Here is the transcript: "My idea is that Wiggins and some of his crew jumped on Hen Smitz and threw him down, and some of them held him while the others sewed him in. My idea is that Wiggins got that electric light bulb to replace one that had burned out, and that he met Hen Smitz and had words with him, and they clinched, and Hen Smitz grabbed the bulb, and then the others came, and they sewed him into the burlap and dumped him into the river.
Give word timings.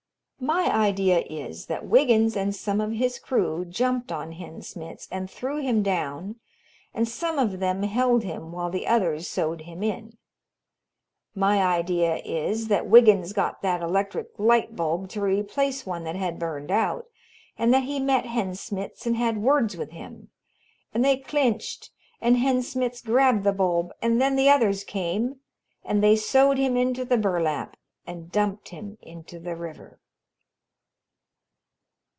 "My 0.43 0.75
idea 0.75 1.19
is 1.29 1.67
that 1.67 1.85
Wiggins 1.85 2.35
and 2.35 2.55
some 2.55 2.81
of 2.81 2.93
his 2.93 3.19
crew 3.19 3.63
jumped 3.63 4.11
on 4.11 4.31
Hen 4.31 4.63
Smitz 4.63 5.07
and 5.11 5.29
threw 5.29 5.61
him 5.61 5.83
down, 5.83 6.39
and 6.95 7.07
some 7.07 7.37
of 7.37 7.59
them 7.59 7.83
held 7.83 8.23
him 8.23 8.51
while 8.51 8.71
the 8.71 8.87
others 8.87 9.27
sewed 9.27 9.61
him 9.61 9.83
in. 9.83 10.17
My 11.35 11.61
idea 11.61 12.17
is 12.25 12.69
that 12.69 12.87
Wiggins 12.87 13.33
got 13.33 13.61
that 13.61 13.83
electric 13.83 14.31
light 14.39 14.75
bulb 14.75 15.09
to 15.09 15.21
replace 15.21 15.85
one 15.85 16.05
that 16.05 16.15
had 16.15 16.39
burned 16.39 16.71
out, 16.71 17.05
and 17.55 17.71
that 17.71 17.83
he 17.83 17.99
met 17.99 18.25
Hen 18.25 18.55
Smitz 18.55 19.05
and 19.05 19.15
had 19.17 19.43
words 19.43 19.77
with 19.77 19.91
him, 19.91 20.31
and 20.91 21.05
they 21.05 21.17
clinched, 21.17 21.91
and 22.19 22.35
Hen 22.37 22.63
Smitz 22.63 23.03
grabbed 23.05 23.43
the 23.43 23.53
bulb, 23.53 23.91
and 24.01 24.19
then 24.19 24.35
the 24.35 24.49
others 24.49 24.83
came, 24.83 25.39
and 25.85 26.03
they 26.03 26.15
sewed 26.15 26.57
him 26.57 26.75
into 26.75 27.05
the 27.05 27.17
burlap 27.17 27.77
and 28.07 28.31
dumped 28.31 28.69
him 28.69 28.97
into 29.03 29.37
the 29.37 29.55
river. 29.55 29.99